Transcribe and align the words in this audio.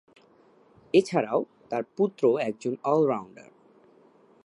এছাড়াও, 0.93 1.45
তার 1.69 1.83
পুত্র 1.97 2.23
একজন 2.39 2.73
অল-রাউন্ডার। 2.83 3.49